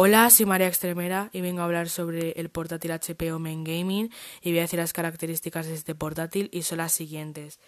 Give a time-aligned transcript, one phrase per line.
[0.00, 4.50] Hola, soy María Extremera y vengo a hablar sobre el portátil HP Omen Gaming y
[4.50, 7.58] voy a decir las características de este portátil y son las siguientes.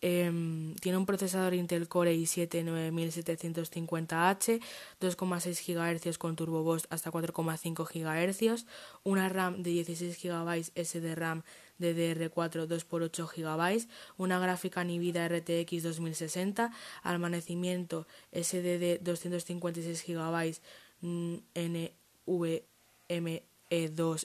[0.00, 4.60] Em, tiene un procesador Intel Core i7 9750H,
[5.00, 8.66] 2,6 GHz con Turbo Boost hasta 4,5 GHz,
[9.04, 11.44] una RAM de 16 GB SDRAM
[11.78, 20.60] DDR4 2x8 GB, una gráfica NVIDIA RTX 2060, almacenamiento SDD 256 GB
[21.02, 21.96] NVMe2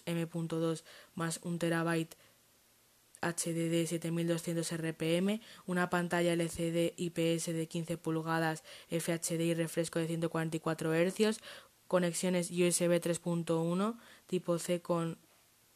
[0.05, 0.83] M.2
[1.15, 2.15] más un terabyte
[3.21, 10.93] HDD 7200 RPM, una pantalla LCD IPS de 15 pulgadas FHD y refresco de 144
[10.93, 11.39] Hz,
[11.87, 15.17] conexiones USB 3.1 tipo C con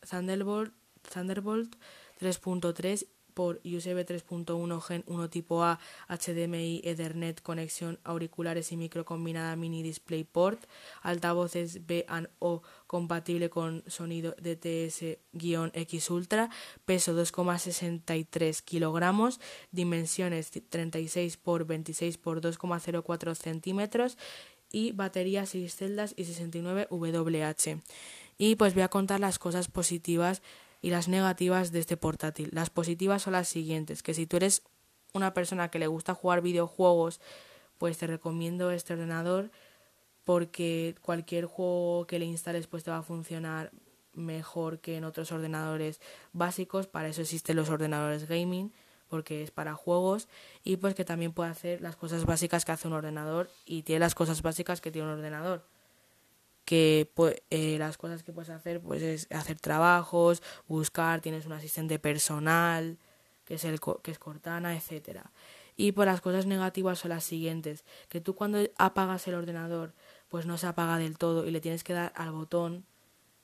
[0.09, 0.73] Thunderbolt,
[1.13, 1.75] Thunderbolt
[2.19, 9.55] 3.3 por USB 3.1 Gen 1 tipo A, HDMI, Ethernet, conexión auriculares y micro combinada
[9.55, 10.65] mini DisplayPort,
[11.03, 16.49] altavoces B&O compatible con sonido DTS-X Ultra,
[16.85, 19.39] peso 2,63 kilogramos,
[19.71, 24.17] dimensiones 36 x 26 x 2,04 centímetros
[24.71, 27.81] y batería 6 celdas y 69 WH.
[28.37, 30.41] Y pues voy a contar las cosas positivas
[30.85, 32.51] y las negativas de este portátil.
[32.53, 34.61] Las positivas son las siguientes, que si tú eres
[35.13, 37.21] una persona que le gusta jugar videojuegos,
[37.79, 39.49] pues te recomiendo este ordenador
[40.25, 43.71] porque cualquier juego que le instales pues te va a funcionar
[44.13, 46.01] mejor que en otros ordenadores
[46.33, 48.71] básicos, para eso existen los ordenadores gaming
[49.09, 50.27] porque es para juegos
[50.63, 54.01] y pues que también puede hacer las cosas básicas que hace un ordenador y tiene
[54.01, 55.65] las cosas básicas que tiene un ordenador
[56.65, 61.53] que pues, eh, las cosas que puedes hacer pues es hacer trabajos, buscar, tienes un
[61.53, 62.97] asistente personal,
[63.45, 65.31] que es el que es Cortana, etcétera.
[65.77, 69.93] Y pues las cosas negativas son las siguientes, que tú cuando apagas el ordenador,
[70.29, 72.85] pues no se apaga del todo y le tienes que dar al botón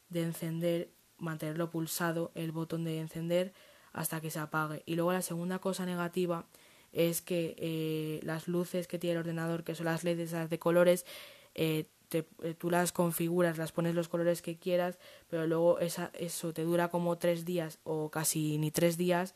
[0.09, 3.53] de encender, mantenerlo pulsado el botón de encender
[3.93, 4.81] hasta que se apague.
[4.85, 6.45] Y luego la segunda cosa negativa
[6.93, 11.05] es que eh, las luces que tiene el ordenador, que son las LEDs de colores,
[11.53, 14.97] eh, eh, tú las configuras, las pones los colores que quieras,
[15.29, 19.33] pero luego esa, eso te dura como tres días o casi ni tres días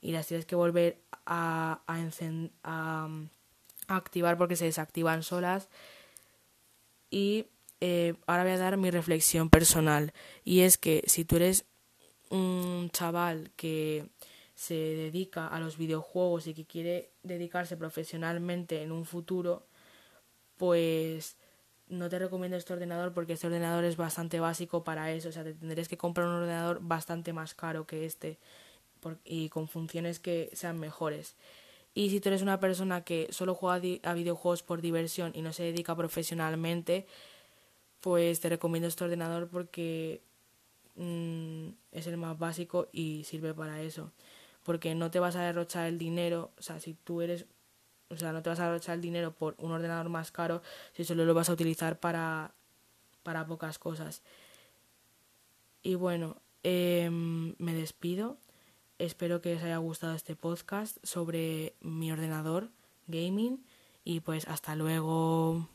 [0.00, 3.08] y las tienes que volver a, a,
[3.88, 5.68] activar porque se desactivan solas.
[7.10, 7.46] Y
[7.80, 10.12] eh, ahora voy a dar mi reflexión personal
[10.44, 11.64] y es que si tú eres
[12.30, 14.08] un chaval que
[14.54, 19.66] se dedica a los videojuegos y que quiere dedicarse profesionalmente en un futuro,
[20.56, 21.36] pues
[21.92, 25.28] no te recomiendo este ordenador porque este ordenador es bastante básico para eso.
[25.28, 28.38] O sea, te tendrías que comprar un ordenador bastante más caro que este
[29.24, 31.36] y con funciones que sean mejores.
[31.94, 35.52] Y si tú eres una persona que solo juega a videojuegos por diversión y no
[35.52, 37.06] se dedica profesionalmente,
[38.00, 40.22] pues te recomiendo este ordenador porque
[40.96, 44.12] mm, es el más básico y sirve para eso.
[44.64, 47.46] Porque no te vas a derrochar el dinero, o sea, si tú eres
[48.12, 50.62] o sea, no te vas a echar el dinero por un ordenador más caro
[50.92, 52.52] si solo lo vas a utilizar para,
[53.22, 54.22] para pocas cosas.
[55.82, 58.36] Y bueno, em, me despido.
[58.98, 62.68] Espero que os haya gustado este podcast sobre mi ordenador
[63.06, 63.64] gaming.
[64.04, 65.68] Y pues hasta luego.